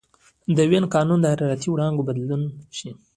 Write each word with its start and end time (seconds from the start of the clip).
د 0.55 0.59
وین 0.69 0.85
قانون 0.95 1.19
د 1.21 1.25
حرارتي 1.33 1.67
وړانګو 1.69 2.07
بدلون 2.07 2.41
ښيي. 2.77 2.91